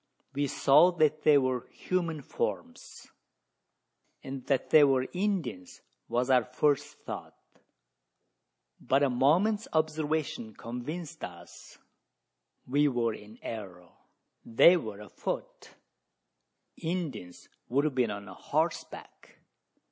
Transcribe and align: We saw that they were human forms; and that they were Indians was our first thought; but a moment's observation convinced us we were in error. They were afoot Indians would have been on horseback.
We 0.33 0.47
saw 0.47 0.89
that 0.93 1.21
they 1.21 1.37
were 1.37 1.67
human 1.69 2.23
forms; 2.23 3.07
and 4.23 4.43
that 4.47 4.71
they 4.71 4.83
were 4.83 5.05
Indians 5.13 5.83
was 6.07 6.31
our 6.31 6.43
first 6.43 7.01
thought; 7.05 7.35
but 8.79 9.03
a 9.03 9.11
moment's 9.11 9.67
observation 9.73 10.55
convinced 10.55 11.23
us 11.23 11.77
we 12.65 12.87
were 12.87 13.13
in 13.13 13.37
error. 13.43 13.89
They 14.43 14.75
were 14.75 15.01
afoot 15.01 15.75
Indians 16.77 17.47
would 17.69 17.85
have 17.85 17.93
been 17.93 18.09
on 18.09 18.25
horseback. 18.25 19.37